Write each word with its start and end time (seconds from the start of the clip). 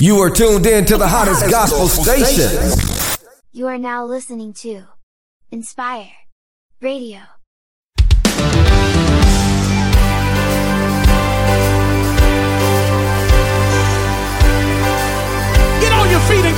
You 0.00 0.20
are 0.20 0.30
tuned 0.30 0.64
in 0.64 0.84
to 0.84 0.96
the 0.96 1.08
hottest 1.08 1.50
gospel 1.50 1.88
station. 1.88 3.18
You 3.50 3.66
are 3.66 3.78
now 3.78 4.04
listening 4.04 4.52
to 4.62 4.84
Inspire 5.50 6.12
Radio. 6.80 7.18
Get 15.80 15.92
on 15.92 16.10
your 16.10 16.20
feet 16.20 16.44
and 16.44 16.56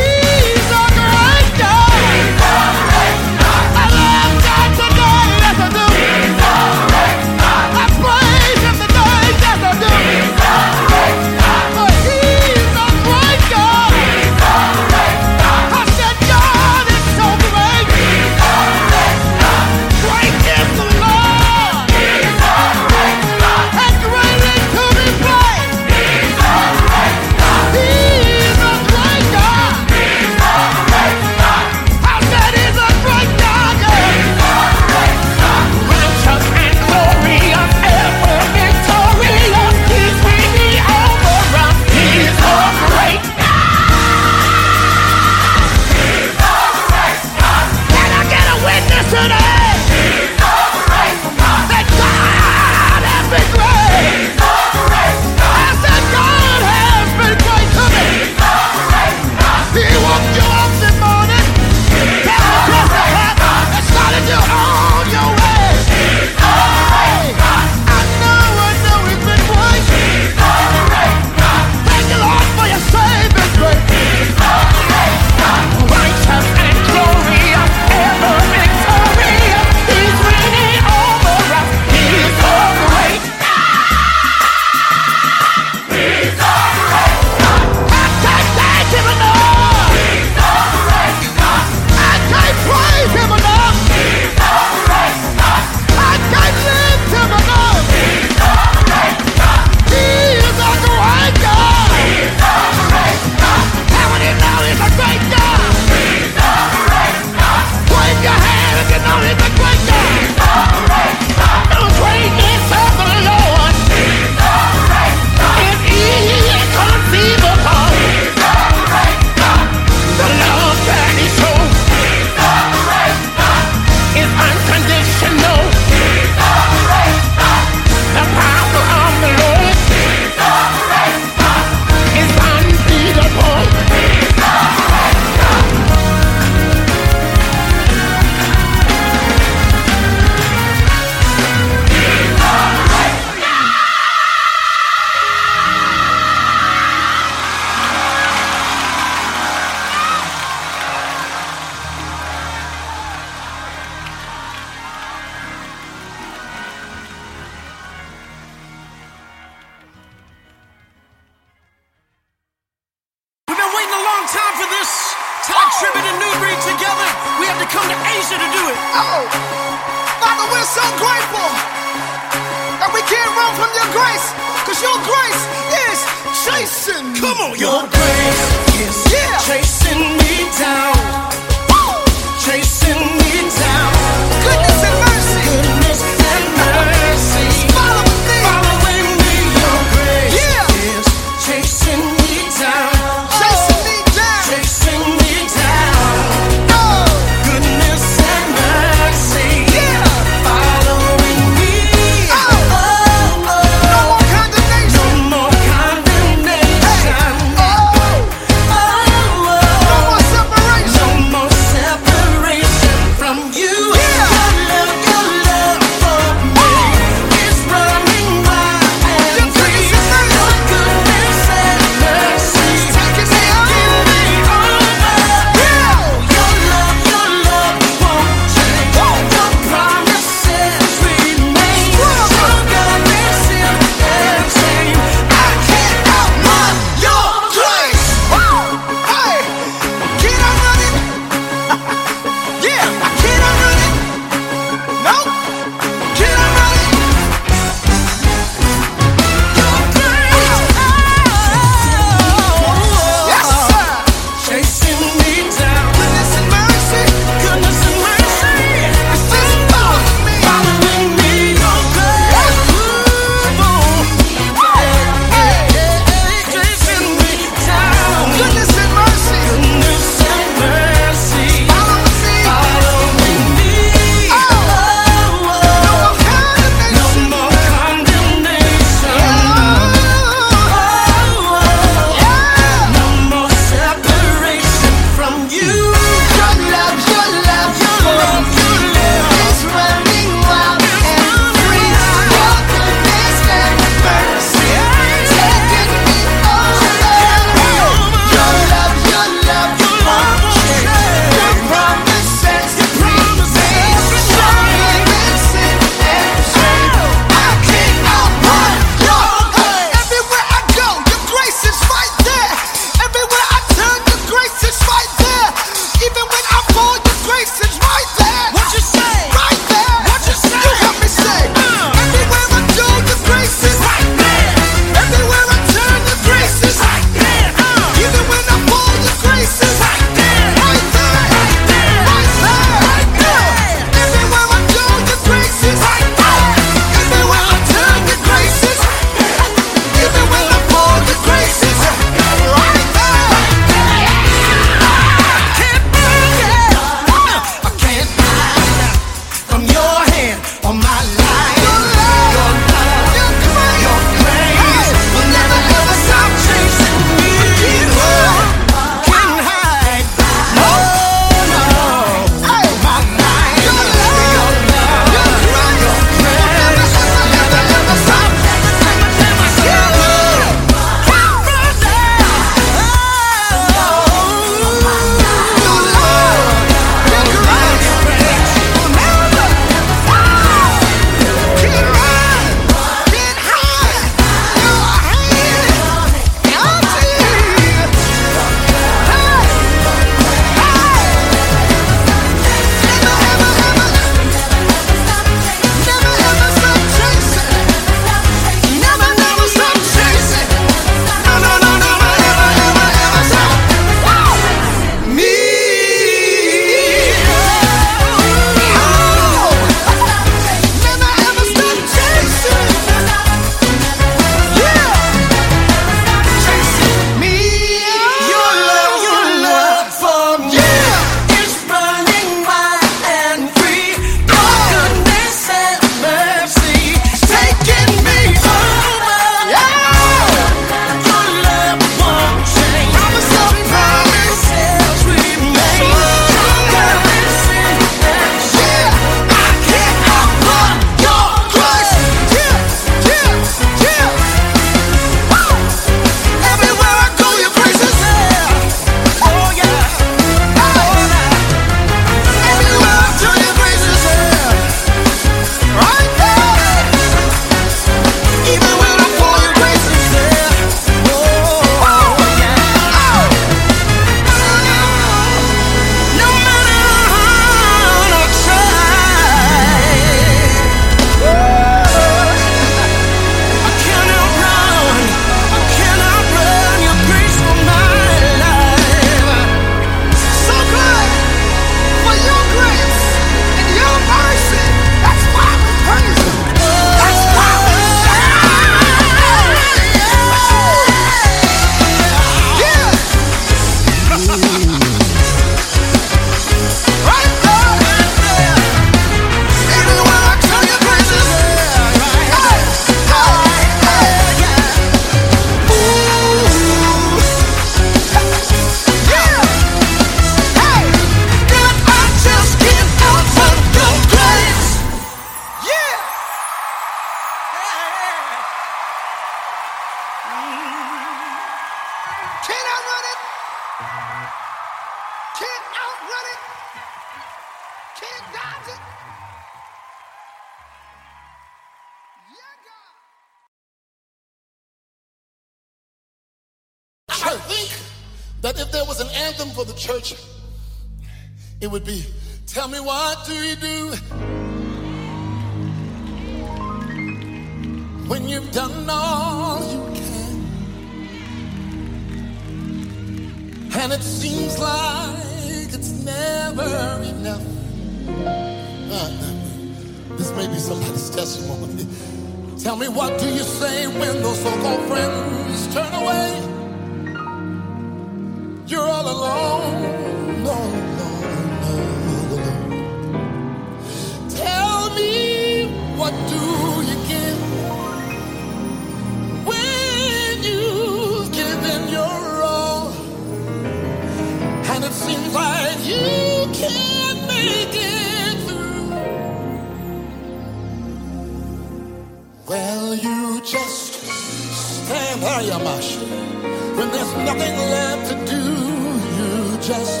just 599.68 600.00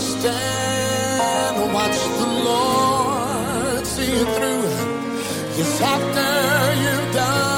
stand 0.00 1.56
and 1.56 1.72
watch 1.72 1.98
the 2.18 2.26
Lord 2.50 3.86
see 3.86 4.10
you 4.10 4.24
through. 4.24 4.64
Yes, 5.56 5.80
after 5.80 6.82
you've 6.82 7.14
done. 7.14 7.53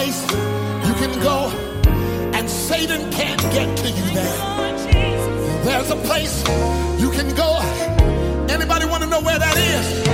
place 0.00 0.22
you 0.88 0.94
can 0.94 1.20
go, 1.20 1.50
and 2.32 2.48
Satan 2.48 3.12
can't 3.12 3.42
get 3.52 3.76
to 3.76 3.88
you 3.90 4.14
there. 4.14 5.62
There's 5.62 5.90
a 5.90 5.96
place 5.96 6.38
you 6.98 7.10
can 7.10 7.34
go. 7.34 7.58
Anybody 8.48 8.86
want 8.86 9.02
to 9.02 9.10
know 9.10 9.20
where 9.20 9.38
that 9.38 9.56
is? 9.58 10.09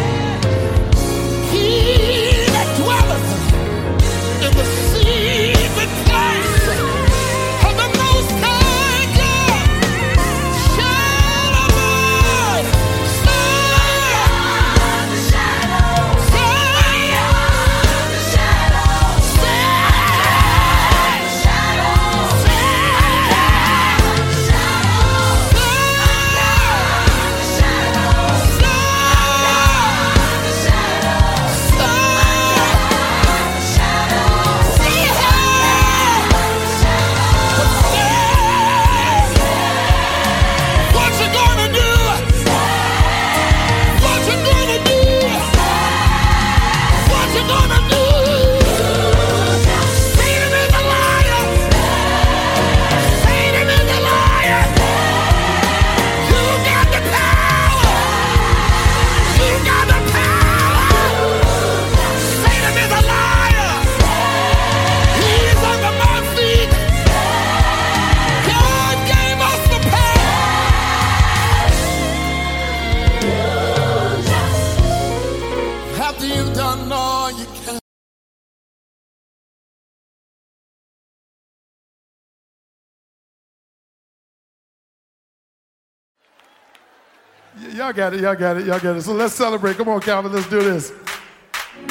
y'all 87.87 87.93
got 87.93 88.15
it, 88.15 88.21
y'all 88.21 88.35
got 88.35 88.57
it, 88.57 88.67
y'all 88.67 88.81
got 88.81 88.97
it. 88.97 89.03
So 89.03 89.13
let's 89.13 89.35
celebrate. 89.35 89.77
Come 89.77 89.89
on, 89.89 90.01
Calvin, 90.01 90.33
let's 90.33 90.49
do 90.49 90.61
this. 90.61 90.93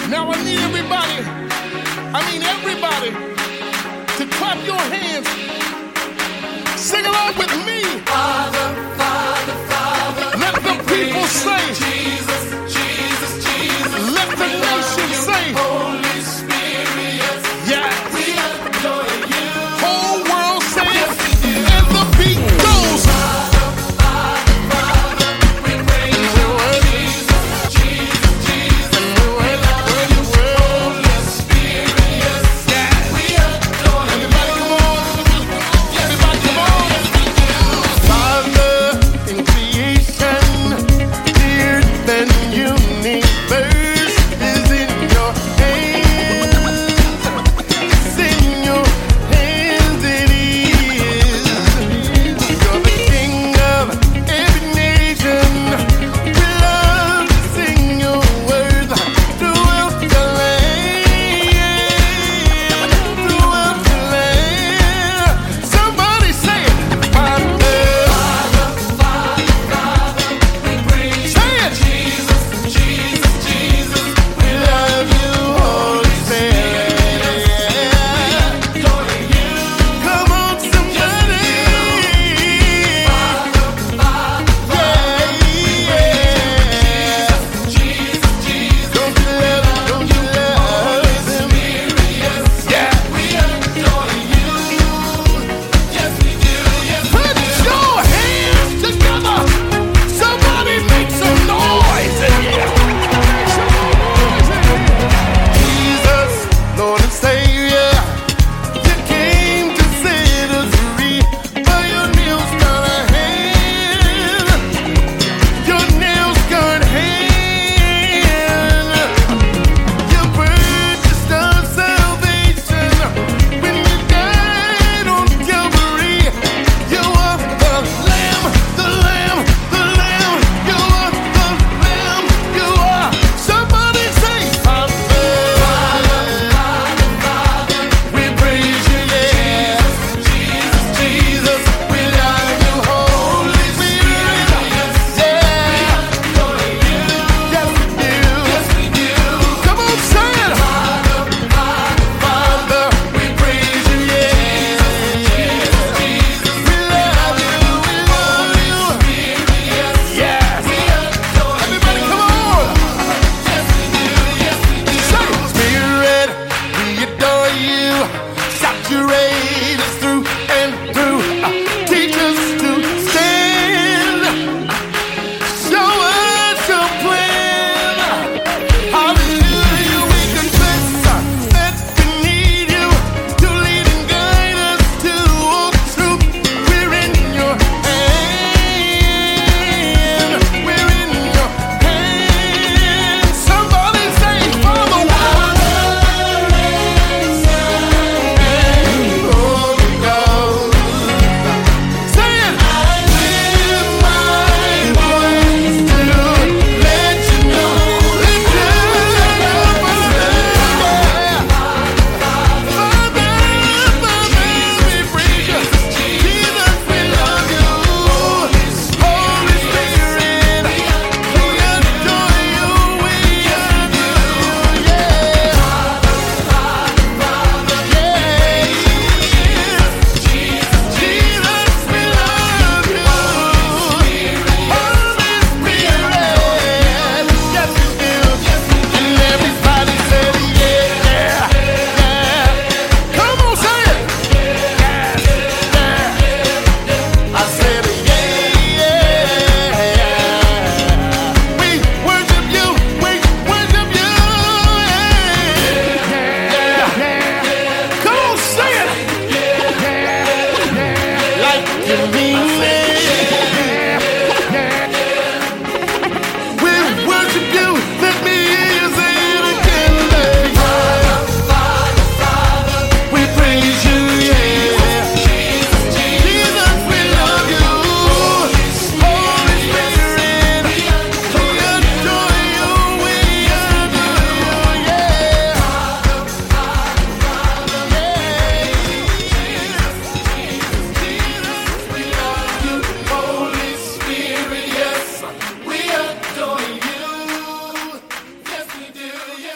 Now 0.10 0.30
I 0.30 0.44
need 0.44 0.75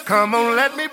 Come 0.09 0.33
on, 0.33 0.55
let 0.55 0.75
me 0.75 0.87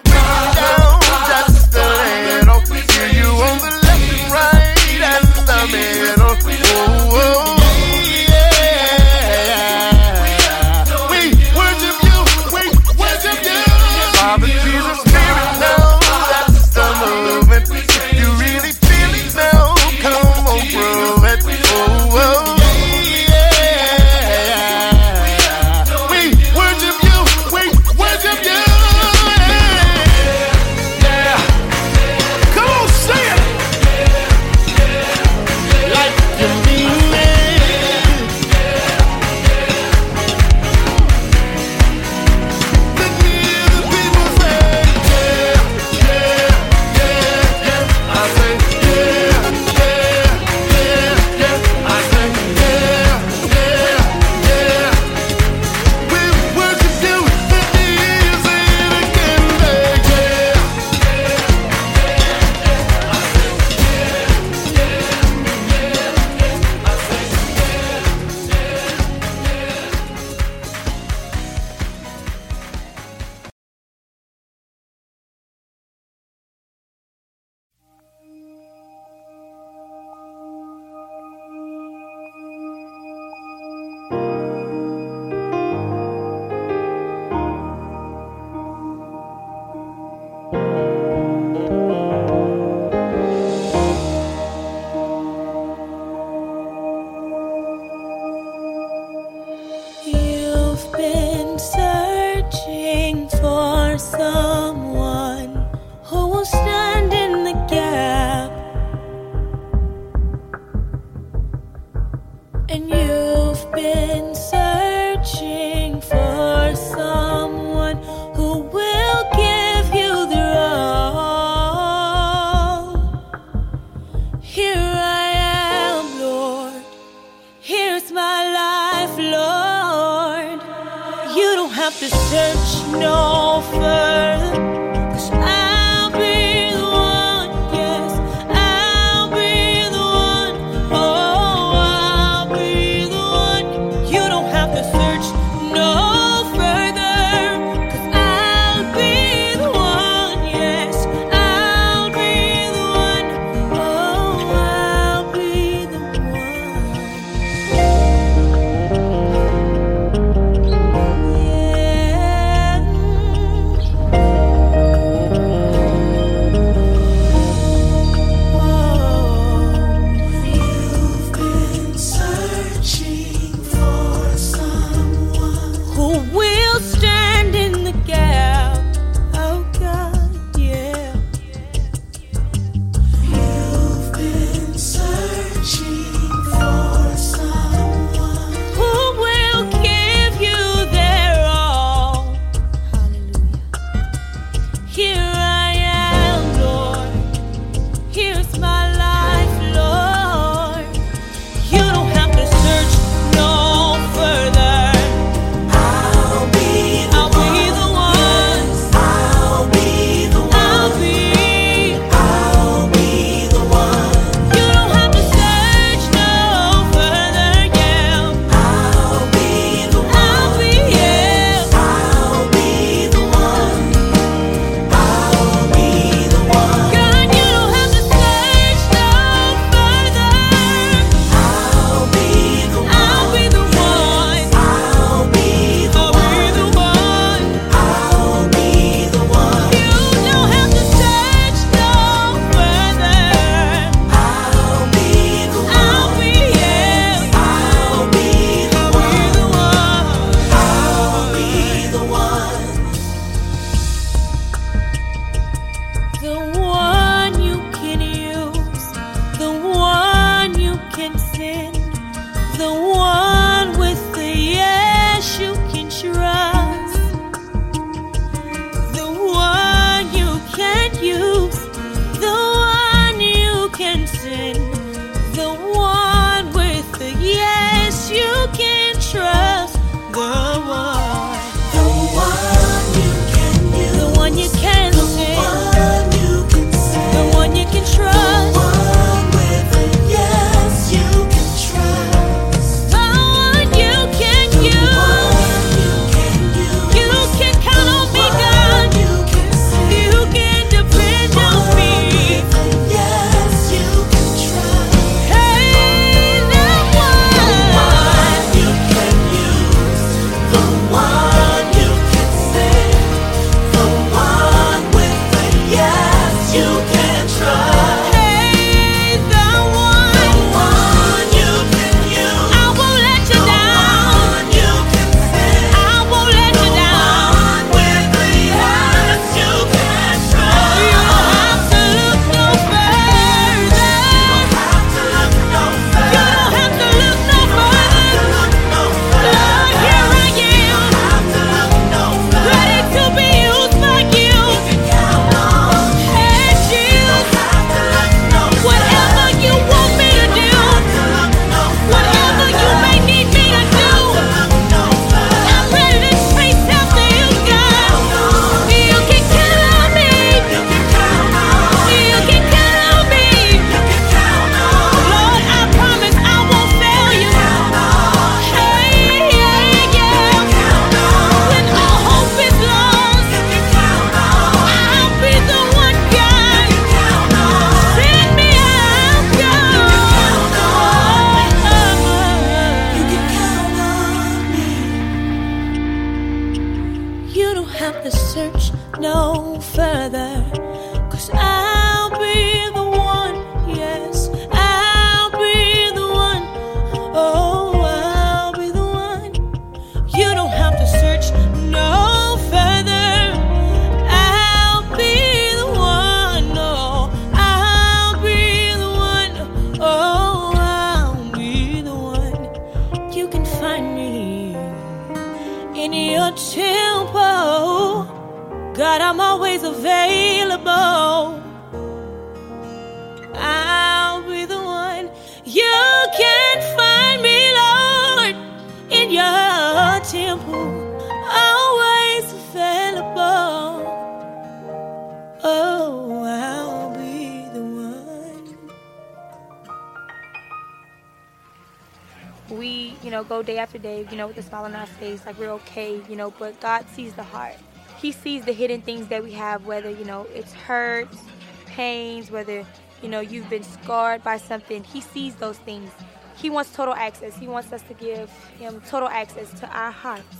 you 444.11 444.17
know, 444.17 444.27
with 444.27 444.39
a 444.39 444.43
smile 444.43 444.65
on 444.65 444.75
our 444.75 444.87
face, 444.87 445.25
like 445.27 445.39
we're 445.39 445.51
okay, 445.51 446.01
you 446.09 446.17
know, 446.17 446.31
but 446.39 446.61
God 446.61 446.87
sees 446.89 447.15
the 447.15 447.23
heart. 447.23 447.55
He 447.99 448.13
sees 448.13 448.45
the 448.45 448.53
hidden 448.53 448.83
things 448.83 449.09
that 449.09 449.23
we 449.23 449.33
have, 449.33 449.67
whether, 449.67 449.91
you 449.91 450.05
know, 450.05 450.27
it's 450.35 450.53
hurts, 450.53 451.19
pains, 451.67 452.31
whether, 452.31 452.65
you 453.03 453.09
know, 453.09 453.21
you've 453.21 453.49
been 453.49 453.63
scarred 453.63 454.23
by 454.23 454.37
something. 454.37 454.85
He 454.85 455.01
sees 455.01 455.35
those 455.37 455.59
things. 455.59 455.91
He 456.37 456.51
wants 456.51 456.75
total 456.75 456.95
access. 456.95 457.37
He 457.37 457.49
wants 457.49 457.73
us 457.73 457.83
to 457.83 457.95
give 457.95 458.31
him 458.59 458.83
total 458.89 459.09
access 459.09 459.51
to 459.61 459.69
our 459.69 459.91
hearts. 459.91 460.36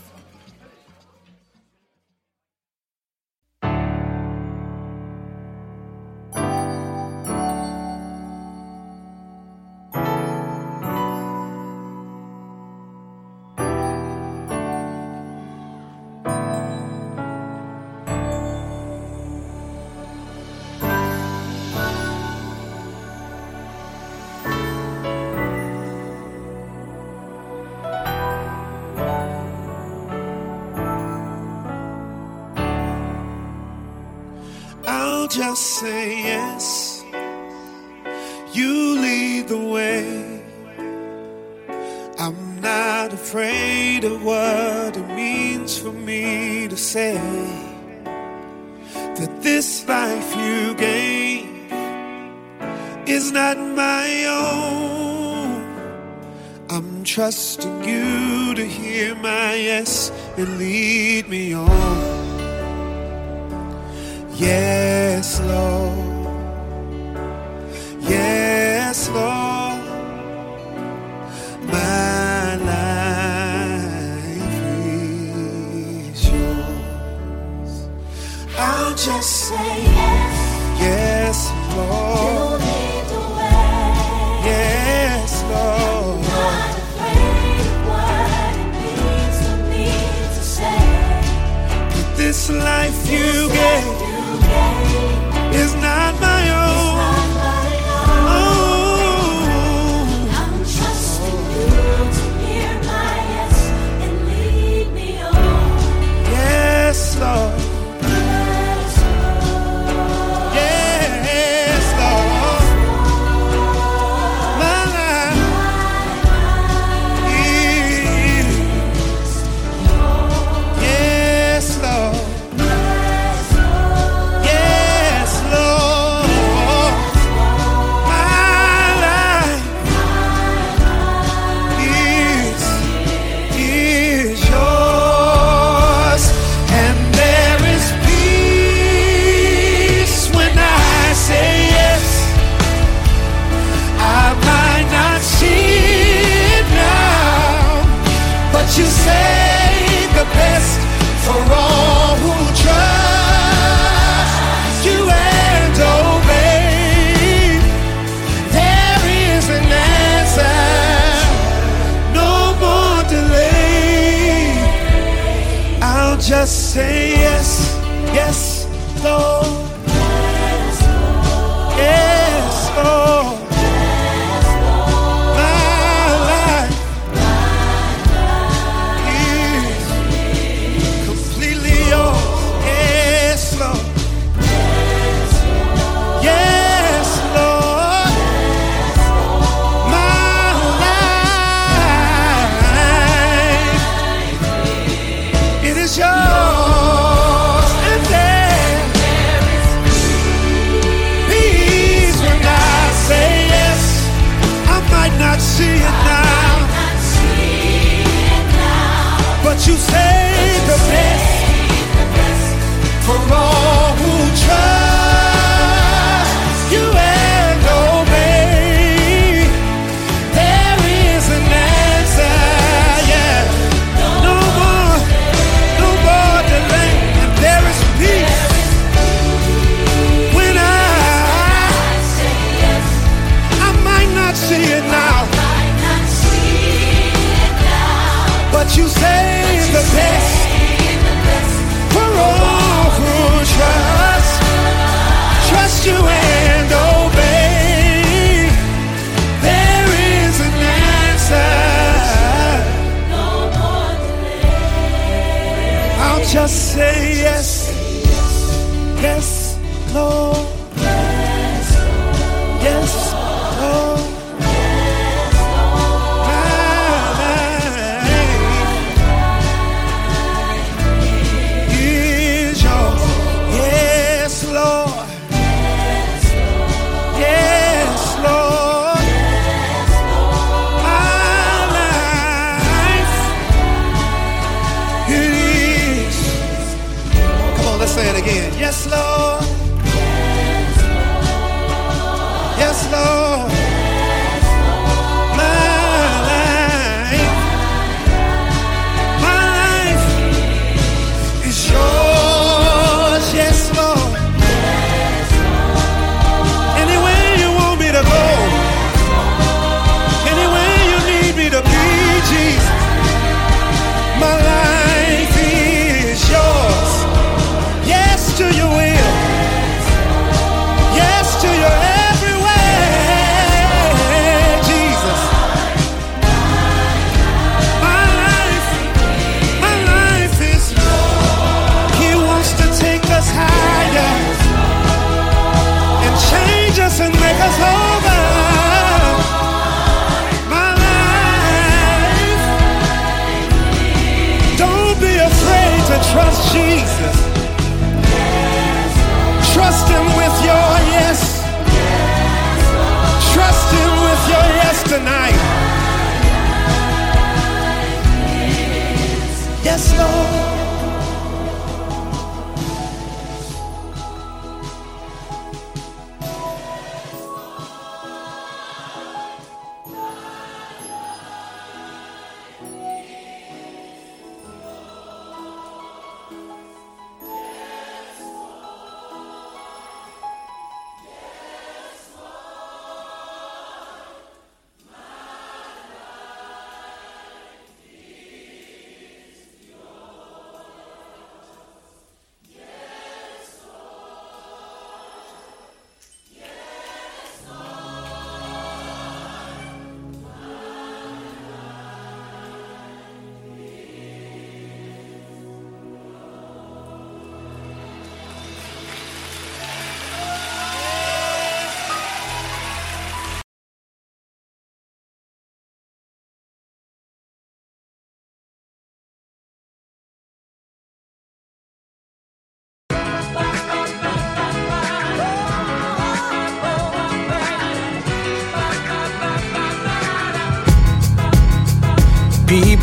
Just 35.29 35.79
say 35.81 36.23
yes. 36.23 37.03
You 38.53 38.99
lead 38.99 39.49
the 39.49 39.57
way. 39.57 40.41
I'm 42.17 42.61
not 42.61 43.11
afraid 43.11 44.05
of 44.05 44.23
what 44.23 44.95
it 44.95 45.07
means 45.15 45.77
for 45.77 45.91
me 45.91 46.67
to 46.69 46.77
say 46.77 47.17
that 48.93 49.41
this 49.41 49.87
life 49.87 50.35
you 50.35 50.73
gave 50.75 51.71
is 53.05 53.31
not 53.31 53.57
my 53.57 54.25
own. 54.25 55.61
I'm 56.69 57.03
trusting 57.03 57.83
you 57.83 58.55
to 58.55 58.65
hear 58.65 59.13
my 59.15 59.55
yes 59.55 60.09
and 60.37 60.57
lead 60.57 61.27
me 61.27 61.53
on. 61.53 62.26
Yes, 64.39 65.39
Lord. 65.41 65.97
Yes, 68.01 69.09
Lord. 69.09 69.81
My 71.65 72.55
life 72.71 73.81
is 76.13 76.29
yours. 76.29 77.89
I'll 78.59 78.91
just 78.95 79.31
say 79.49 79.83
yes. 79.83 80.81
Yes, 80.81 81.51
Lord. 81.75 82.61
Yes, 84.45 85.43
Lord. 85.49 86.25
This 92.17 92.49
life 92.49 93.09
you 93.11 93.47
gave 93.49 94.06
is 95.57 95.73
not 95.75 96.26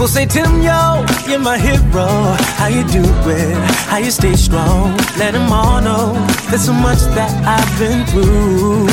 People 0.05 0.16
say, 0.16 0.26
Tim, 0.26 0.61
yo, 0.61 1.02
you're 1.26 1.38
my 1.38 1.57
hero. 1.57 2.05
How 2.61 2.66
you 2.66 2.84
do 2.88 3.00
it? 3.00 3.57
How 3.88 3.96
you 3.96 4.11
stay 4.11 4.34
strong? 4.34 4.94
Let 5.16 5.32
them 5.32 5.50
all 5.50 5.80
know 5.80 6.12
there's 6.50 6.66
so 6.66 6.74
much 6.74 6.98
that 7.16 7.32
I've 7.40 7.72
been 7.80 8.05
through. 8.12 8.86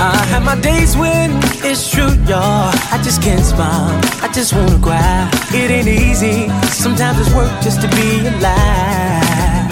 I 0.00 0.16
have 0.32 0.42
my 0.42 0.58
days 0.58 0.96
when 0.96 1.32
it's 1.68 1.90
true, 1.90 2.14
y'all. 2.24 2.72
I 2.94 2.98
just 3.04 3.20
can't 3.20 3.44
smile. 3.44 3.92
I 4.24 4.30
just 4.32 4.54
wanna 4.54 4.80
cry. 4.80 5.28
It 5.52 5.70
ain't 5.70 5.88
easy. 5.88 6.48
Sometimes 6.72 7.20
it's 7.20 7.34
work 7.34 7.52
just 7.60 7.82
to 7.82 7.88
be 7.88 8.24
alive. 8.24 9.68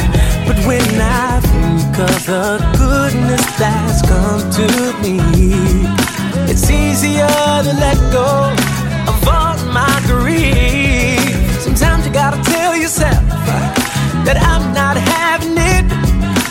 But 0.47 0.59
when 0.69 0.89
I 1.01 1.41
think 1.41 1.99
of 2.05 2.21
the 2.29 2.61
goodness 2.77 3.47
that's 3.57 4.03
come 4.05 4.45
to 4.61 4.67
me, 5.01 5.17
it's 6.53 6.69
easier 6.69 7.33
to 7.65 7.73
let 7.81 7.97
go 8.13 8.53
of 9.09 9.27
all 9.27 9.58
my 9.79 9.99
grief. 10.11 11.23
Sometimes 11.67 12.03
you 12.07 12.13
gotta 12.13 12.41
tell 12.55 12.75
yourself 12.83 13.23
that 14.27 14.39
I'm 14.51 14.65
not 14.81 14.97
having 14.99 15.55
it. 15.75 15.85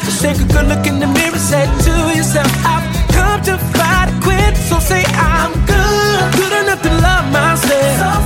Just 0.08 0.20
take 0.24 0.40
a 0.40 0.48
good 0.54 0.68
look 0.72 0.86
in 0.92 0.98
the 1.04 1.10
mirror, 1.18 1.42
say 1.52 1.64
to 1.88 1.96
yourself, 2.18 2.48
I've 2.64 2.88
come 3.18 3.40
to 3.50 3.56
fight 3.76 4.08
or 4.12 4.20
quit. 4.26 4.54
So 4.70 4.80
say 4.80 5.04
I'm 5.36 5.52
good, 5.74 6.24
good 6.40 6.56
enough 6.64 6.82
to 6.88 6.92
love 7.08 7.26
myself, 7.42 8.24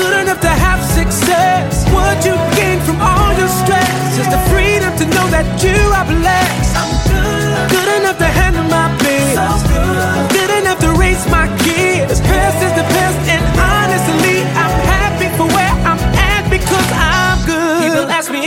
good 0.00 0.14
enough 0.22 0.40
to 0.46 0.52
have 0.66 0.80
success. 0.98 1.86
What 1.94 2.16
you 2.26 2.34
gain 2.58 2.78
from 2.86 2.98
all 3.10 3.30
your 3.40 3.52
stress 3.62 4.18
is 4.22 4.28
the 4.34 4.42
freedom 4.50 4.90
to 5.00 5.04
know 5.14 5.26
that 5.36 5.46
you 5.62 5.78
are 5.98 6.06
blessed. 6.14 6.72
I'm 6.80 6.90
good, 7.10 7.62
good 7.74 7.90
enough 7.98 8.18
to 8.24 8.28
handle 8.40 8.66
my 8.76 8.88
bills, 9.02 9.62
good 10.34 10.50
enough 10.60 10.75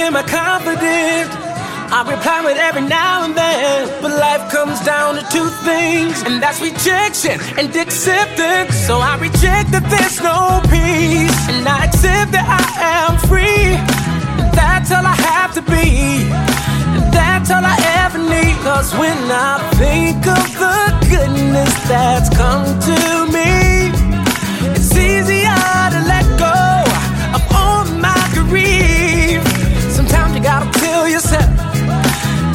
am 0.10 0.18
I 0.18 0.24
confident? 0.24 1.30
I 1.94 2.02
reply 2.02 2.42
with 2.42 2.58
every 2.58 2.82
now 2.82 3.26
and 3.26 3.36
then, 3.38 4.02
but 4.02 4.10
life 4.10 4.52
comes 4.52 4.80
down 4.82 5.16
to 5.16 5.24
two 5.30 5.50
things, 5.62 6.24
and 6.26 6.42
that's 6.42 6.60
rejection 6.62 7.38
and 7.60 7.70
acceptance. 7.76 8.74
So 8.88 8.98
I 8.98 9.18
reject 9.22 9.70
that 9.74 9.86
there's 9.94 10.18
no 10.22 10.66
peace, 10.74 11.40
and 11.54 11.62
I 11.68 11.86
accept 11.86 12.32
that 12.34 12.48
I 12.50 12.66
am 12.98 13.22
free. 13.30 13.78
That's 14.58 14.90
all 14.90 15.06
I 15.06 15.18
have 15.30 15.54
to 15.58 15.62
be, 15.62 16.26
and 16.98 17.06
that's 17.14 17.52
all 17.54 17.62
I 17.62 17.78
ever 18.02 18.18
need. 18.18 18.58
Cause 18.66 18.90
when 18.98 19.18
I 19.30 19.62
think 19.78 20.26
of 20.26 20.46
the 20.58 20.80
goodness 21.06 21.74
that's 21.86 22.30
come 22.34 22.66
to 22.66 22.98
me, 23.30 23.69
yourself 31.20 31.52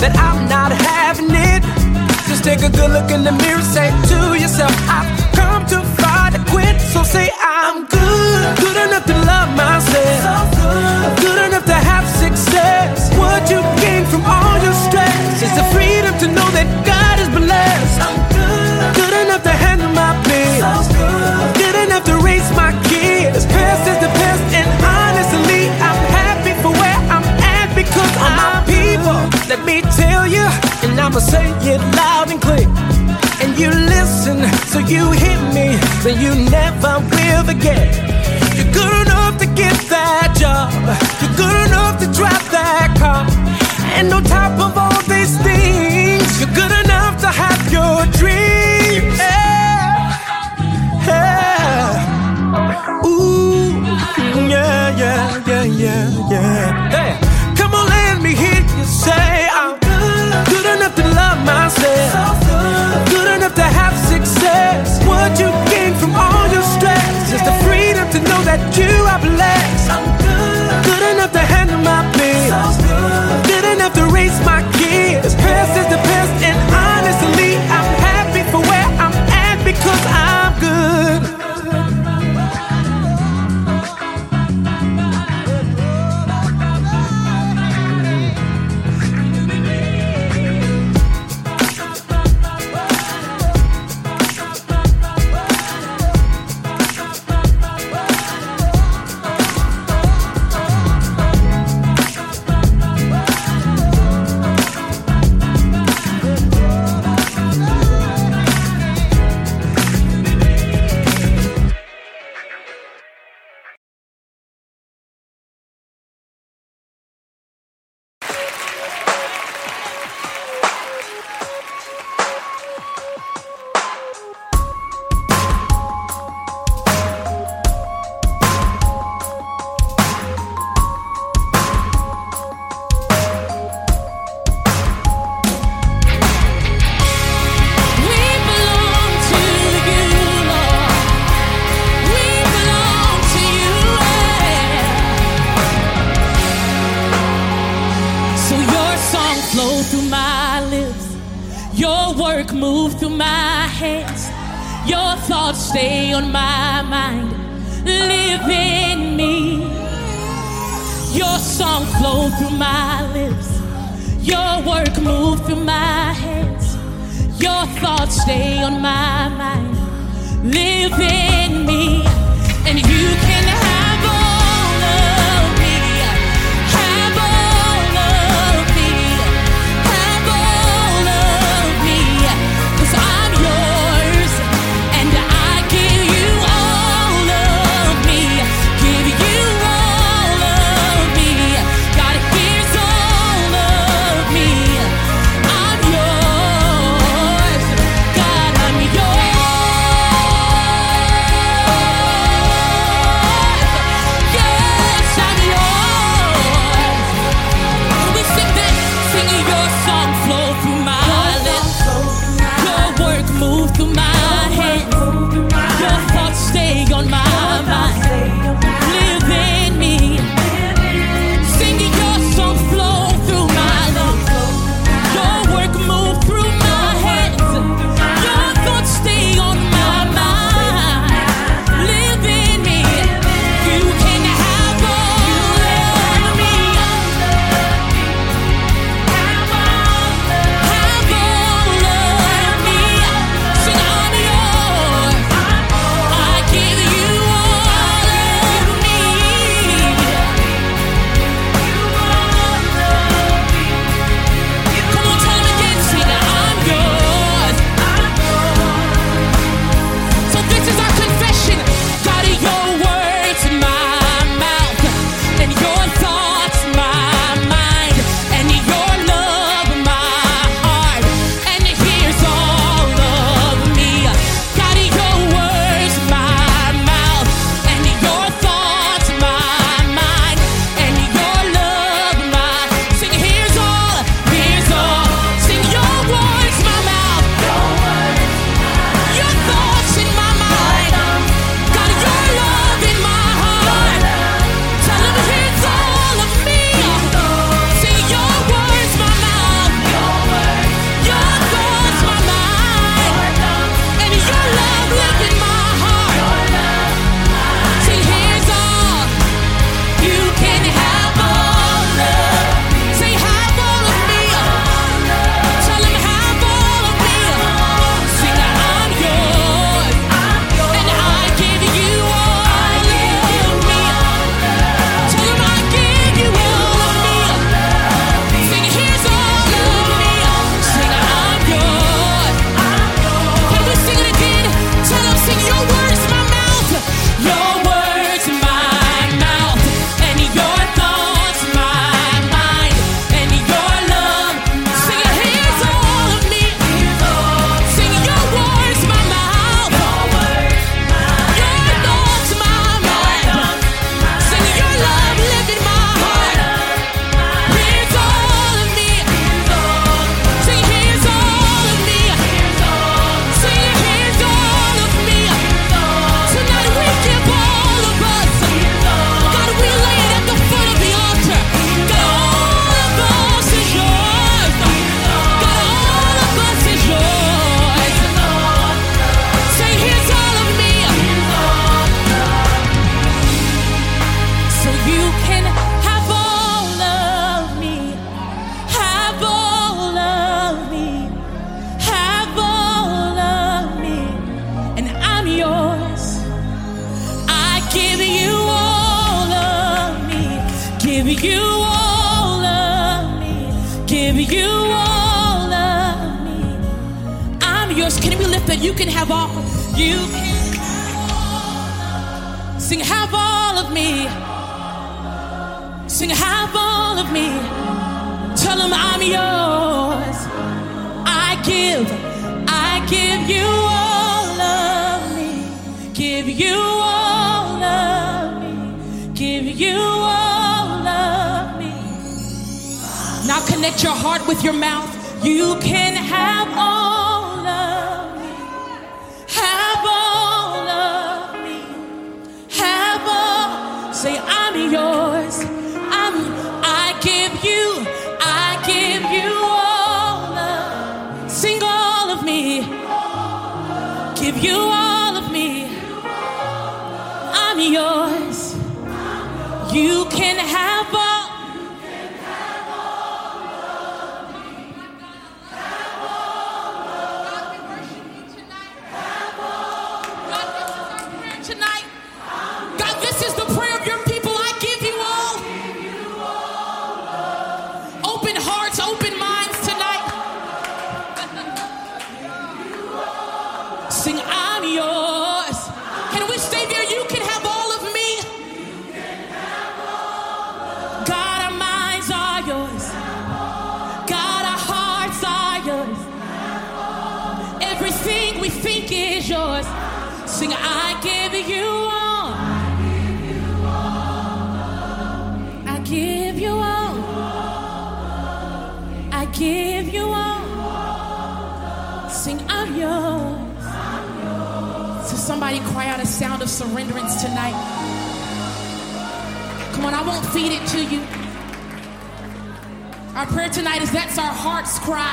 that 0.00 0.16
I'm 0.16 0.48
not 0.48 0.72
having 0.72 1.28
it. 1.28 1.60
Just 2.24 2.44
take 2.48 2.64
a 2.64 2.72
good 2.72 2.90
look 2.96 3.12
in 3.12 3.20
the 3.20 3.32
mirror, 3.44 3.60
say 3.60 3.92
to 4.08 4.40
yourself, 4.40 4.72
I've 4.88 5.04
come 5.36 5.68
too 5.68 5.84
far 6.00 6.32
to 6.32 6.40
quit. 6.48 6.80
So 6.80 7.04
say 7.04 7.28
I'm 7.44 7.84
good, 7.84 8.40
good 8.64 8.78
enough 8.88 9.04
to 9.04 9.16
love 9.28 9.52
myself, 9.52 10.48
good 11.20 11.40
enough 11.44 11.66
to 11.68 11.76
have 11.76 12.08
success. 12.08 13.12
What 13.20 13.44
you 13.52 13.60
gain 13.84 14.08
from 14.08 14.24
all 14.24 14.56
your 14.64 14.76
stress 14.88 15.44
is 15.44 15.52
the 15.60 15.66
freedom 15.76 16.16
to 16.24 16.26
know 16.32 16.48
that 16.56 16.68
God 16.88 16.93
I'ma 31.14 31.26
say 31.26 31.46
it 31.62 31.80
loud 31.94 32.28
and 32.32 32.42
clear. 32.42 32.66
And 33.40 33.56
you 33.56 33.70
listen, 33.70 34.42
so 34.66 34.80
you 34.80 35.12
hear 35.12 35.40
me, 35.54 35.78
so 36.02 36.08
you 36.08 36.34
never 36.50 36.98
will 36.98 37.44
forget. 37.46 37.86
You're 38.56 38.72
good 38.74 39.06
enough 39.06 39.38
to 39.38 39.46
get 39.46 39.78
that 39.94 40.34
job. 40.34 40.74
You're 41.22 41.36
good 41.38 41.58
enough 41.68 42.00
to 42.02 42.06
drive 42.10 42.44
that 42.50 42.96
car. 42.98 43.22
And 43.94 44.12
on 44.12 44.24
top 44.24 44.43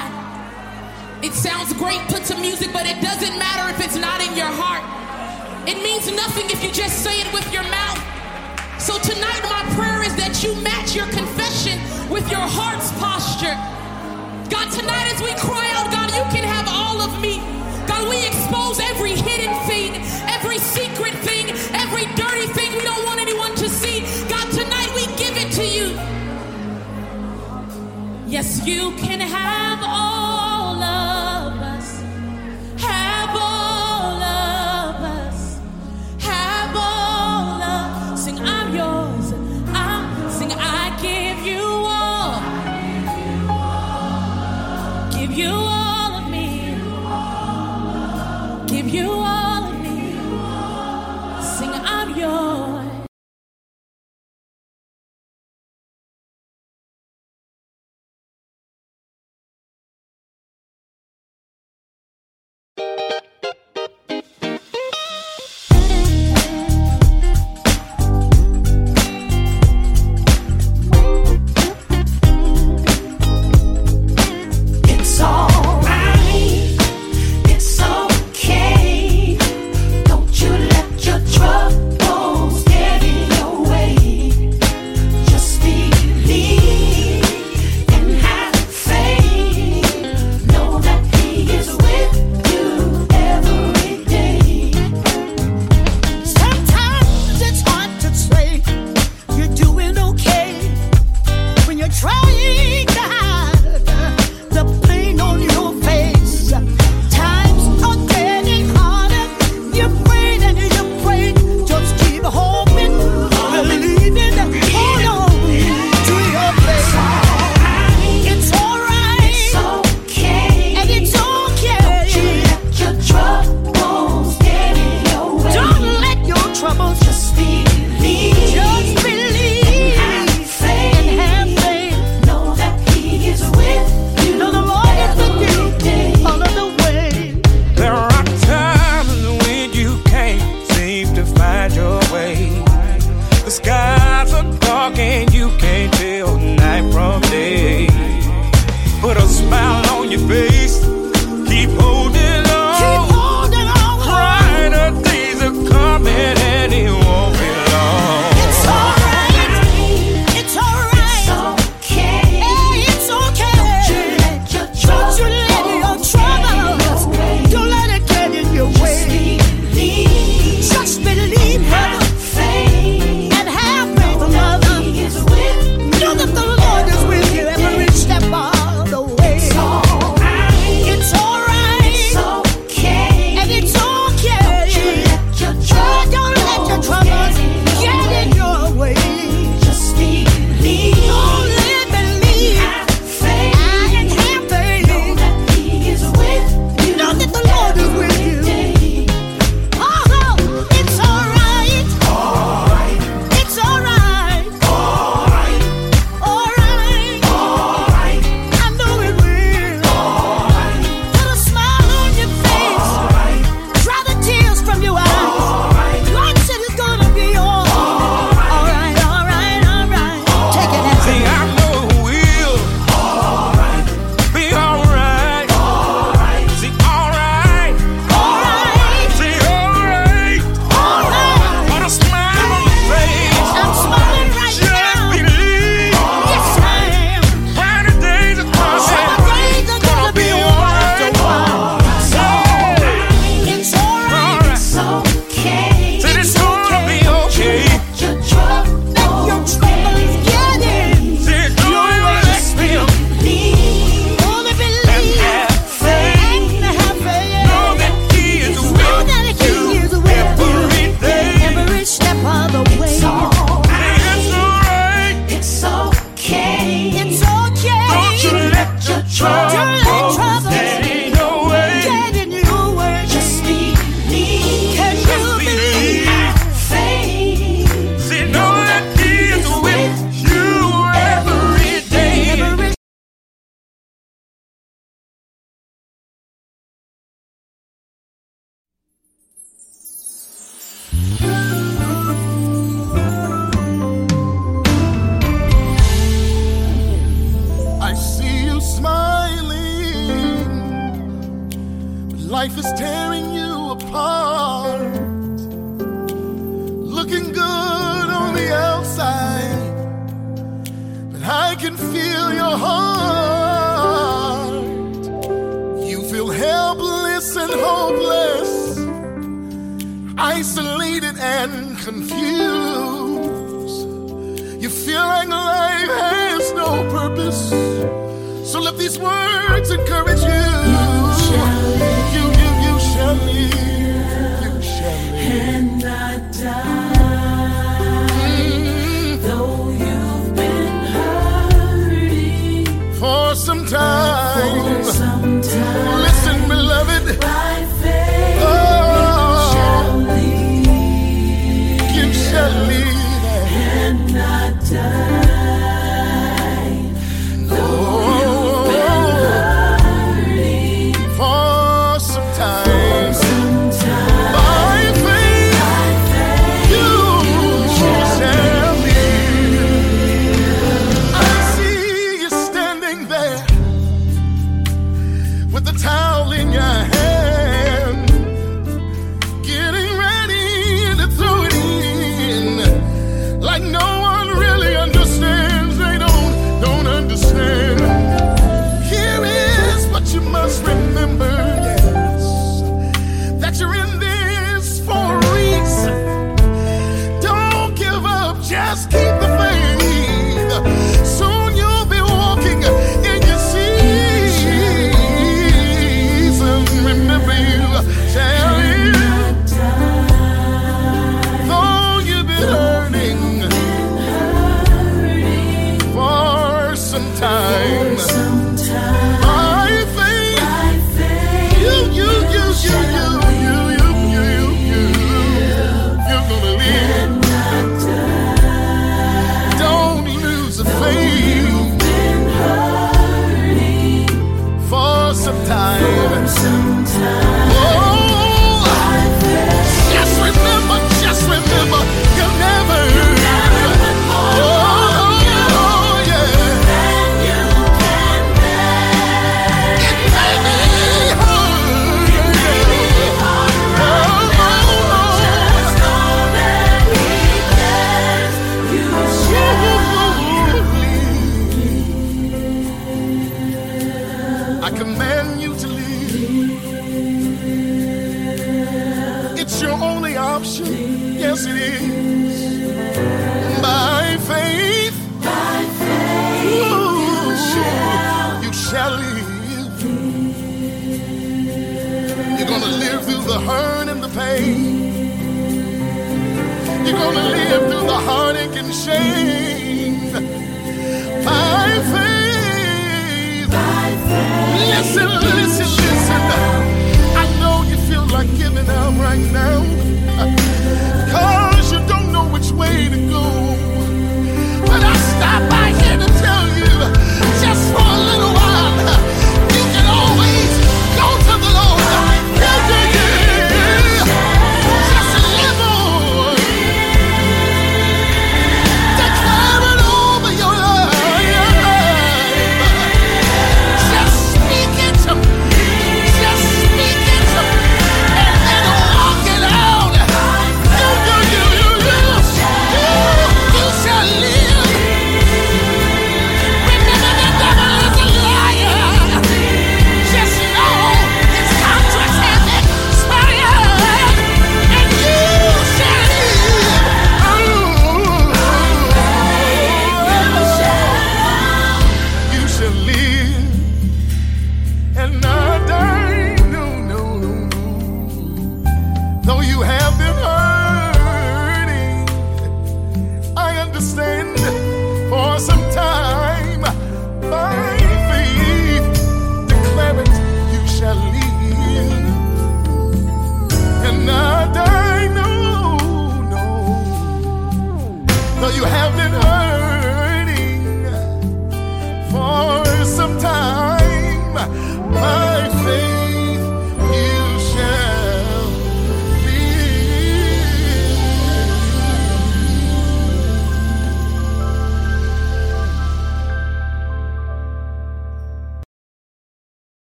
God. 0.00 1.24
It 1.24 1.34
sounds 1.34 1.72
great 1.74 2.00
put 2.08 2.24
to 2.26 2.36
music, 2.40 2.72
but 2.72 2.86
it 2.86 3.00
doesn't 3.02 3.38
matter 3.38 3.68
if 3.74 3.84
it's 3.84 3.96
not 3.96 4.20
in 4.22 4.36
your 4.36 4.48
heart. 4.48 4.84
It 5.68 5.76
means 5.82 6.10
nothing 6.10 6.48
if 6.48 6.64
you 6.64 6.72
just 6.72 7.04
say 7.04 7.20
it 7.20 7.32
with 7.32 7.46
your 7.52 7.62
mouth. 7.64 8.00
So 8.80 8.96
tonight, 8.98 9.42
my 9.44 9.62
prayer 9.76 10.02
is 10.02 10.16
that 10.16 10.42
you 10.42 10.54
match 10.64 10.96
your 10.96 11.06
confession 11.12 11.76
with 12.08 12.24
your 12.30 12.40
heart's 12.40 12.90
posture. 12.96 13.52
God, 14.48 14.72
tonight 14.72 15.12
as 15.12 15.20
we 15.20 15.32
cry 15.36 15.68
out, 15.76 15.92
God, 15.92 16.08
you 16.16 16.24
can 16.32 16.44
have 16.48 16.66
all 16.68 17.00
of 17.00 17.20
me. 17.20 17.36
God, 17.86 18.08
we 18.08 18.24
expose 18.24 18.80
every 18.80 19.12
hidden 19.12 19.52
thing, 19.68 19.92
every 20.32 20.58
secret 20.58 21.12
thing, 21.20 21.50
every 21.76 22.08
dirty 22.16 22.48
thing 22.56 22.72
we 22.72 22.82
don't 22.82 23.04
want 23.04 23.20
anyone 23.20 23.54
to 23.56 23.68
see. 23.68 24.00
God, 24.28 24.48
tonight 24.50 24.90
we 24.96 25.04
give 25.20 25.36
it 25.36 25.52
to 25.60 25.66
you. 25.68 25.92
Yes, 28.26 28.64
you 28.64 28.92
can 28.96 29.20
have. 29.20 29.69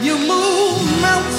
You 0.00 0.18
move 0.18 1.00
mountains. 1.00 1.31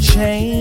Change, 0.00 0.55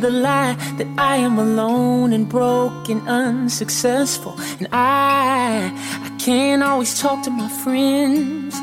the 0.00 0.10
lie 0.10 0.54
that 0.78 0.88
I 0.96 1.16
am 1.16 1.38
alone 1.38 2.12
and 2.12 2.28
broken, 2.28 3.06
unsuccessful. 3.08 4.34
And 4.58 4.68
I 4.72 5.72
I 6.06 6.10
can't 6.18 6.62
always 6.62 7.00
talk 7.00 7.22
to 7.24 7.30
my 7.30 7.48
friends. 7.48 8.56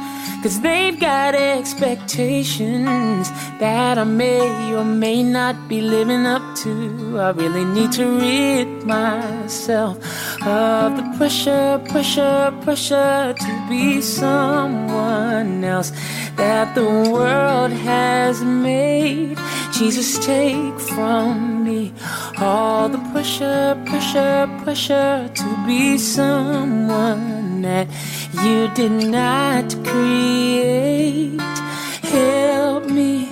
Cause 0.43 0.61
they've 0.61 0.99
got 0.99 1.33
expectations 1.33 3.29
that 3.59 3.97
I 3.97 4.03
may 4.03 4.75
or 4.75 4.85
may 4.85 5.23
not 5.23 5.67
be 5.67 5.81
living 5.81 6.27
up 6.27 6.43
to. 6.57 7.19
I 7.19 7.31
really 7.31 7.65
need 7.65 7.91
to 7.93 8.05
rid 8.19 8.83
myself 8.83 9.97
of 10.45 10.95
the 10.95 11.03
pressure, 11.17 11.81
pressure, 11.89 12.53
pressure 12.61 13.33
to 13.33 13.65
be 13.67 13.99
someone 13.99 15.63
else 15.63 15.91
that 16.35 16.75
the 16.75 16.85
world 16.85 17.71
has 17.71 18.43
made. 18.43 19.36
Jesus, 19.77 20.17
take 20.25 20.79
from 20.79 21.63
me 21.63 21.93
all 22.39 22.89
the 22.89 22.97
pressure, 23.11 23.79
pressure, 23.85 24.49
pressure 24.63 25.29
to 25.35 25.65
be 25.67 25.99
someone 25.99 27.61
that 27.61 27.87
you 28.43 28.69
did 28.69 28.91
not 29.11 29.75
create. 29.85 31.39
Help 32.01 32.89
me 32.89 33.29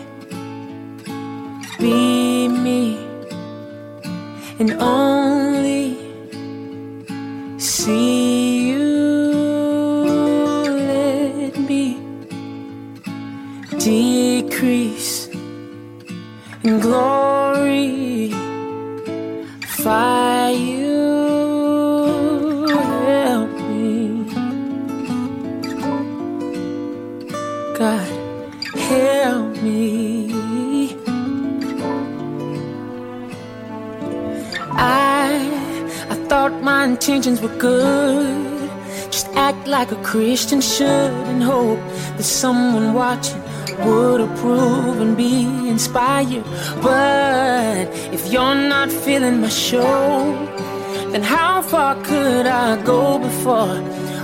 be 1.79 2.47
me 2.47 2.99
and 4.59 4.73
only 4.73 5.97
see 7.57 8.44
glory. 16.79 18.31
Fire 19.83 20.51
you 20.51 21.05
help 22.67 23.51
me. 23.69 24.23
God 27.77 28.07
help 28.91 29.61
me. 29.61 30.95
I 34.71 35.37
I 36.09 36.15
thought 36.27 36.53
my 36.61 36.85
intentions 36.85 37.41
were 37.41 37.57
good. 37.57 38.69
Just 39.11 39.27
act 39.35 39.67
like 39.67 39.91
a 39.91 40.01
Christian 40.03 40.61
should 40.61 41.13
and 41.31 41.43
hope 41.43 41.79
that 42.17 42.23
someone 42.23 42.93
watching 42.93 43.44
would 43.83 44.21
approve 44.21 45.01
and 45.01 45.17
be 45.17 45.43
inspired. 45.69 46.43
But 46.81 47.87
if 48.13 48.31
you're 48.31 48.55
not 48.55 48.91
feeling 48.91 49.41
my 49.41 49.49
show, 49.49 50.33
then 51.11 51.23
how 51.23 51.61
far 51.61 51.95
could 52.03 52.45
I 52.45 52.81
go 52.83 53.19
before 53.19 53.77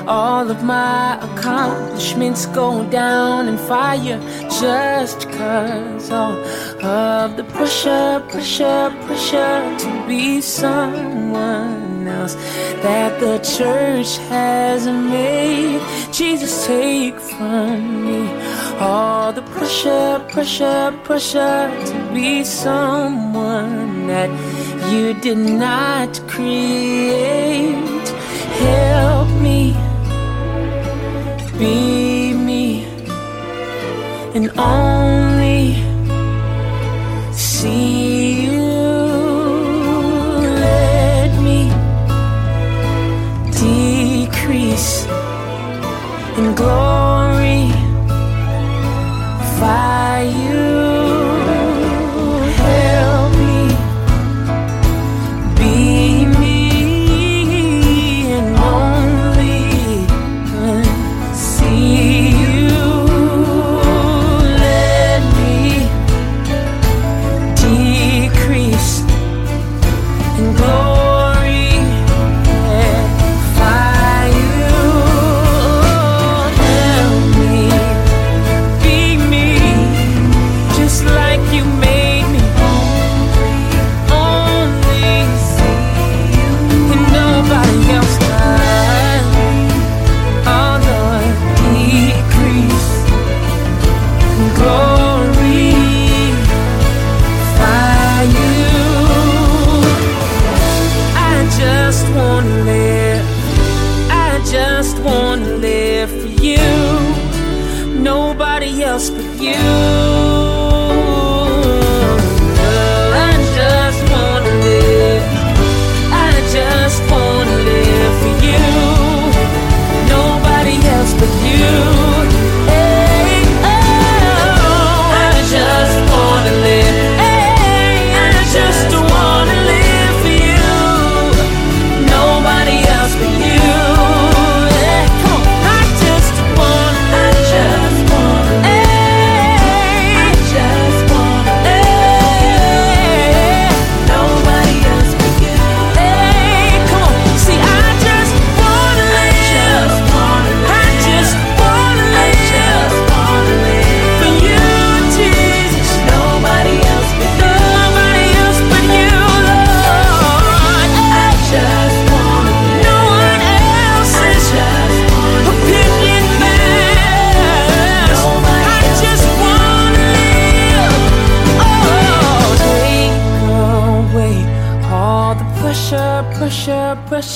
all 0.08 0.50
of 0.50 0.64
my 0.64 1.18
accomplishments 1.28 2.46
go 2.48 2.84
down 2.90 3.48
in 3.48 3.58
fire? 3.58 4.20
Just 4.60 5.30
cause 5.32 6.12
all 6.12 6.38
of 6.84 7.38
the 7.38 7.44
pressure, 7.46 8.24
pressure, 8.30 8.94
pressure 9.06 9.78
to 9.80 10.06
be 10.08 10.42
someone 10.42 11.81
else 12.08 12.36
that 12.84 13.20
the 13.20 13.38
church 13.40 14.18
has 14.30 14.86
made. 14.86 15.82
Jesus, 16.12 16.66
take 16.66 17.20
from 17.20 18.06
me 18.06 18.28
all 18.80 19.32
the 19.32 19.44
pressure, 19.54 20.24
pressure, 20.30 20.94
pressure 21.04 21.70
to 21.86 22.14
be 22.14 22.44
someone 22.44 24.08
that 24.08 24.30
you 24.92 25.14
did 25.14 25.38
not 25.38 26.20
create. 26.28 28.08
Help 28.60 29.30
me 29.42 29.74
be 31.58 32.34
me 32.34 32.86
and 34.36 34.50
only 34.58 35.76
see 37.34 38.21
glory. 46.56 47.70
Fire 49.60 50.01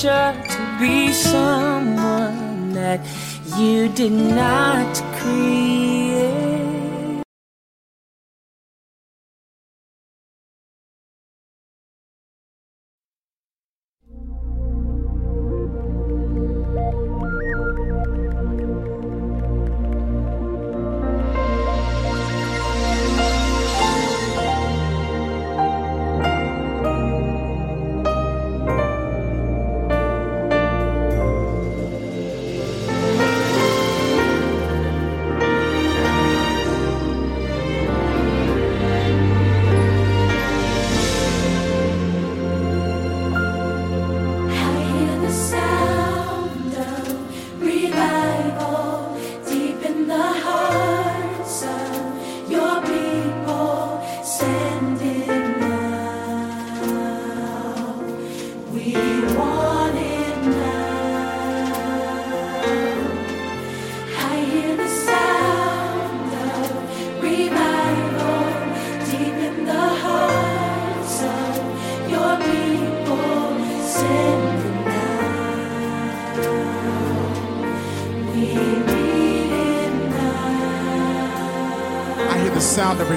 to 0.02 0.76
be 0.78 1.10
someone 1.10 2.72
that 2.74 3.00
you 3.58 3.88
did 3.88 4.12
not 4.12 4.94
create. 5.18 5.95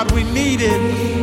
God 0.00 0.12
we 0.12 0.24
it. 0.62 1.19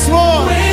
once 0.00 0.08
more. 0.08 0.69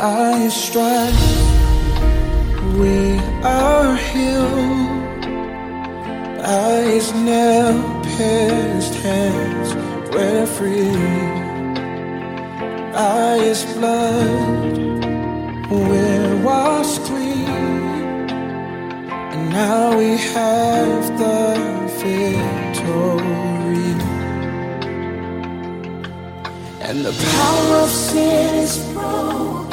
highest 0.00 0.56
strife, 0.68 1.24
we 2.80 3.18
are 3.44 3.94
healed. 3.96 5.24
Eyes 6.42 7.12
now 7.12 7.68
pierced, 8.16 8.94
hands 9.04 9.74
We're 10.10 10.46
free. 10.46 10.96
Eyes 12.94 13.60
blood, 13.74 14.78
we're 15.70 16.36
washed 16.48 17.02
clean. 17.02 18.30
And 19.32 19.50
now 19.50 19.98
we 19.98 20.16
have 20.16 21.02
the 21.22 21.40
victory. 22.00 23.92
And 26.88 27.04
the 27.04 27.14
power 27.32 27.76
of 27.84 27.90
sin 27.90 28.54
is 28.64 28.78
broken. 28.94 29.69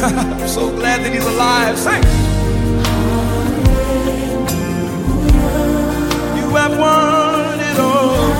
I'm 0.00 0.48
so 0.48 0.70
glad 0.70 1.02
that 1.02 1.12
he's 1.12 1.26
alive. 1.26 1.76
Sing. 1.76 2.02
You 6.38 6.54
have 6.54 6.78
won 6.78 7.58
it 7.58 7.78
all. 7.80 8.37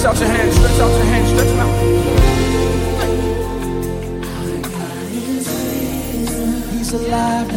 Stretch 0.00 0.14
out 0.14 0.20
your 0.20 0.30
hands, 0.30 0.54
stretch 0.56 0.80
out 0.80 0.90
your 0.96 1.04
hands, 1.04 1.28
stretch 1.28 1.50
them 1.50 1.60
out. 1.60 1.74
He's 6.72 6.92
alive. 6.94 7.50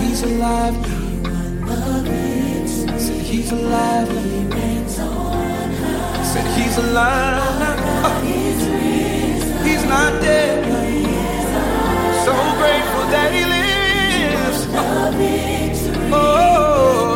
He's 0.00 0.22
alive. 0.22 0.76
Said 2.98 3.20
he's 3.20 3.52
alive. 3.52 4.08
Said 6.24 6.46
he's 6.56 6.76
alive. 6.78 7.42
He's 9.62 9.84
not 9.84 10.12
dead. 10.22 10.64
So 12.24 12.32
grateful 12.56 13.04
that 13.12 13.30
he 13.34 13.42
lives. 13.44 14.60
Oh, 16.10 17.07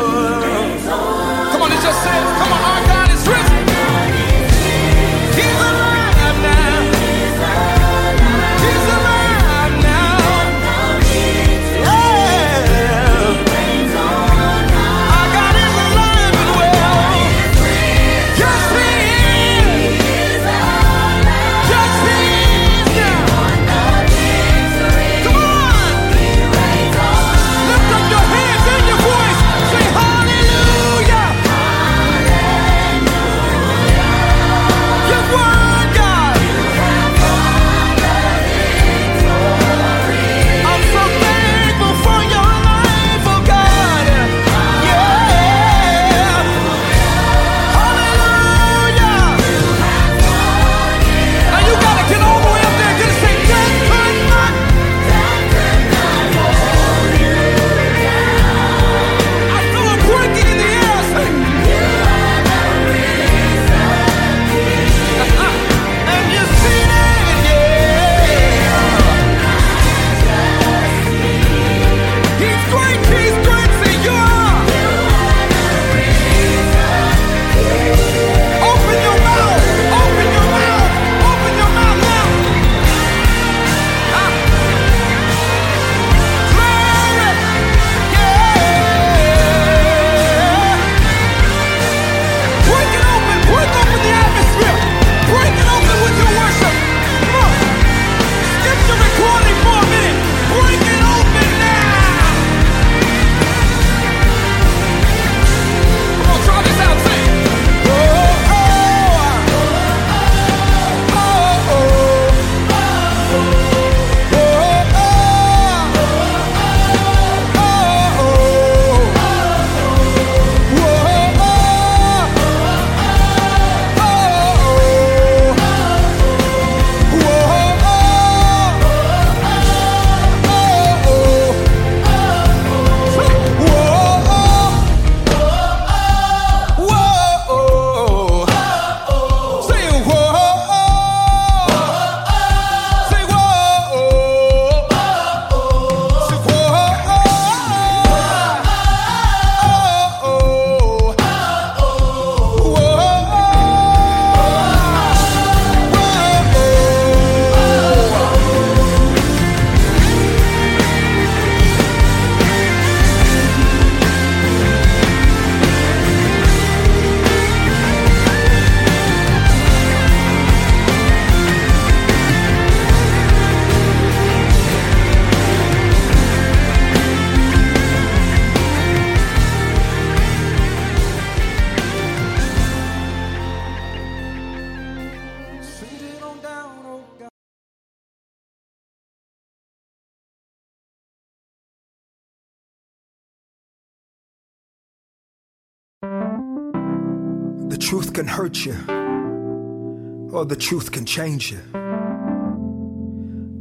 the 200.49 200.57
truth 200.57 200.91
can 200.91 201.05
change 201.05 201.53
you. 201.53 201.59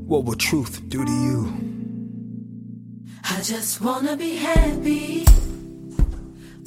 What 0.08 0.26
will 0.26 0.36
truth 0.36 0.82
do 0.90 1.06
to 1.06 1.12
you? 1.12 1.40
I 3.24 3.42
just 3.42 3.82
wanna 3.82 4.16
be 4.18 4.36
happy. 4.36 5.26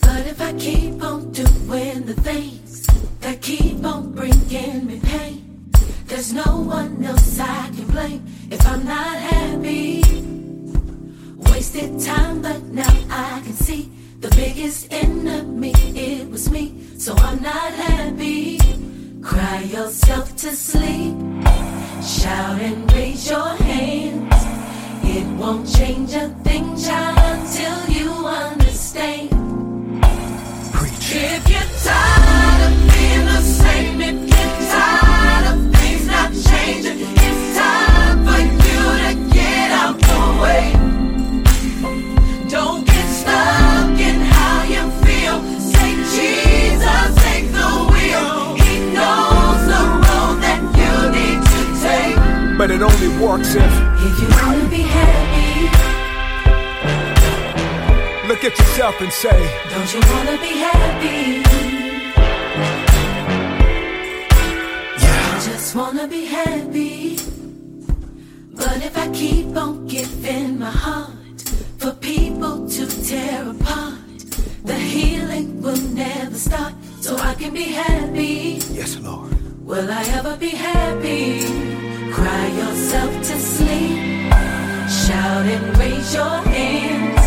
But 0.01 0.27
if 0.27 0.41
I 0.41 0.53
keep 0.55 1.03
on 1.03 1.33
doing 1.33 2.03
the 2.07 2.15
things 2.15 2.87
that 3.21 3.43
keep 3.43 3.85
on 3.85 4.13
bringing 4.13 4.87
me 4.87 5.01
pain, 5.01 5.71
there's 6.07 6.33
no 6.33 6.61
one 6.61 7.03
else 7.05 7.39
I 7.41 7.71
can 7.75 7.87
blame 7.87 8.25
if 8.51 8.65
I'm 8.67 8.85
not 8.85 9.17
happy. 9.17 10.03
Wasted 11.51 12.01
time, 12.01 12.43
but 12.43 12.63
now 12.65 12.95
I 13.11 13.41
can 13.45 13.55
see 13.55 13.91
the 14.21 14.29
biggest 14.37 14.93
enemy, 14.93 15.73
it 15.95 16.31
was 16.31 16.51
me. 16.51 16.99
So 16.99 17.15
I'm 17.17 17.43
not 17.43 17.73
happy. 17.73 18.59
Cry 19.25 19.63
yourself 19.63 20.37
to 20.37 20.51
sleep. 20.55 21.17
Shout 22.03 22.61
and 22.61 22.93
raise 22.93 23.31
your 23.31 23.49
hands. 23.49 24.35
It 25.03 25.27
won't 25.39 25.67
change 25.67 26.13
a 26.13 26.29
thing, 26.45 26.77
child, 26.77 27.19
until 27.41 27.89
you 27.89 28.11
understand. 28.27 29.31
If 31.17 31.49
you're 31.49 31.61
tired 31.85 32.24
works 53.25 53.55
if 53.55 53.75
If 54.07 54.15
you 54.21 54.29
wanna 54.37 54.69
be 54.69 54.83
happy, 54.99 55.53
Look 58.29 58.43
at 58.45 58.59
yourself 58.59 59.01
and 59.01 59.13
say, 59.13 59.39
Don't 59.73 59.91
you 59.95 60.01
wanna 60.13 60.37
be 60.47 60.53
happy? 60.69 61.21
Yeah. 65.03 65.35
I 65.35 65.41
just 65.51 65.75
wanna 65.75 66.07
be 66.09 66.25
happy. 66.27 67.17
But 68.61 68.77
if 68.89 68.95
I 69.05 69.07
keep 69.13 69.57
on 69.57 69.87
giving 69.87 70.59
my 70.59 70.75
heart 70.85 71.41
for 71.79 71.93
people 72.11 72.69
to 72.77 72.83
tear 73.09 73.41
apart, 73.55 73.99
the 74.71 74.79
healing 74.93 75.63
will 75.63 75.83
never 76.05 76.39
start. 76.49 76.75
So 77.01 77.17
I 77.17 77.35
can 77.35 77.53
be 77.53 77.69
happy. 77.85 78.61
Yes, 78.81 78.99
Lord. 78.99 79.33
Will 79.71 79.91
I 79.91 80.03
ever 80.19 80.37
be 80.37 80.51
happy? 80.51 82.04
Cry 82.15 82.47
yourself 82.47 83.13
to 83.29 83.37
sleep. 83.39 84.31
Shout 85.03 85.47
and 85.55 85.77
raise 85.79 86.15
your 86.15 86.37
hands. 86.55 87.27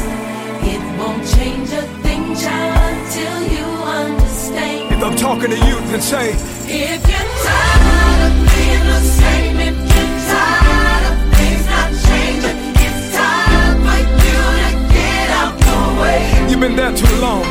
It 0.73 0.81
won't 0.97 1.23
change 1.35 1.69
a 1.71 1.83
thing, 2.03 2.23
child, 2.35 2.95
until 2.95 3.37
you 3.55 3.67
understand. 3.83 4.95
If 4.95 5.03
I'm 5.03 5.17
talking 5.17 5.49
to 5.49 5.57
you, 5.67 5.75
then 5.91 6.01
say, 6.01 6.31
If 6.31 7.01
you're 7.11 7.31
tired 7.47 8.21
of 8.27 8.33
being 8.47 8.85
the 8.93 9.01
same, 9.19 9.57
if 9.69 9.77
you're 9.91 10.13
tired 10.31 11.03
of 11.11 11.17
things 11.35 11.65
not 11.73 11.89
changing, 12.07 12.57
it's 12.85 13.01
time 13.19 13.77
for 13.85 13.99
you 14.23 14.39
to 14.63 14.71
get 14.95 15.27
out 15.41 15.55
the 15.67 15.79
way. 16.01 16.19
You've 16.49 16.61
been 16.61 16.77
there 16.77 16.95
too 16.95 17.15
long. 17.19 17.43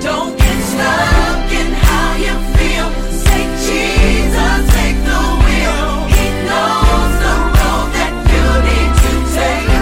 Don't 0.00 0.32
get 0.38 0.58
stuck 0.72 1.52
in 1.60 1.68
how 1.84 2.08
you 2.24 2.34
feel. 2.56 2.88
Say, 3.24 3.42
Jesus, 3.66 3.99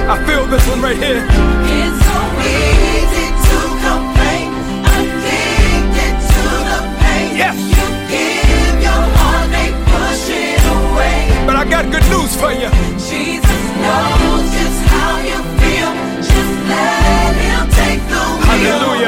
I 0.09 0.17
feel 0.25 0.47
this 0.47 0.67
one 0.67 0.81
right 0.81 0.97
here. 0.97 1.21
It's 1.21 1.99
so 2.09 2.19
easy 2.41 3.29
to 3.29 3.59
complain, 3.85 4.49
addicted 4.89 6.15
to 6.33 6.45
the 6.65 6.81
pain. 6.97 7.37
Yes. 7.37 7.57
You 7.61 7.85
give 8.09 8.77
your 8.89 9.03
heart, 9.21 9.53
they 9.53 9.69
push 9.93 10.33
it 10.33 10.65
away. 10.65 11.29
But 11.45 11.57
I 11.57 11.65
got 11.69 11.93
good 11.93 12.09
news 12.09 12.33
for 12.41 12.49
you. 12.57 12.73
Jesus 12.97 13.61
knows 13.85 14.49
just 14.57 14.81
how 14.89 15.21
you 15.29 15.39
feel. 15.61 15.93
Just 16.25 16.55
let 16.73 17.37
him 17.37 17.69
take 17.77 18.01
the 18.09 18.17
wheel. 18.17 18.49
Hallelujah. 18.49 19.08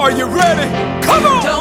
Are 0.00 0.10
you 0.10 0.24
ready? 0.24 0.66
Come 1.04 1.26
on! 1.26 1.44
Don't 1.44 1.59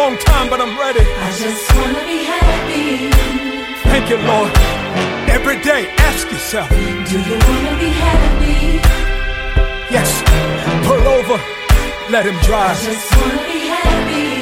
long 0.00 0.16
time, 0.16 0.48
but 0.48 0.60
I'm 0.64 0.74
ready. 0.78 1.04
I 1.26 1.30
just 1.44 1.64
wanna 1.76 2.02
be 2.12 2.18
happy. 2.34 3.10
Thank 3.90 4.08
you, 4.08 4.18
Lord. 4.30 4.50
Every 5.36 5.58
day, 5.70 5.82
ask 6.08 6.24
yourself, 6.32 6.68
Do 7.10 7.16
you 7.28 7.36
wanna 7.48 7.74
be 7.84 7.90
happy? 8.06 8.58
yes, 9.96 10.10
pull 10.86 11.04
over, 11.18 11.36
let 12.14 12.24
him 12.24 12.38
drive. 12.48 12.76
I 12.80 12.84
just 12.94 13.08
wanna 13.16 13.42
be 13.52 13.60
happy. 13.76 14.39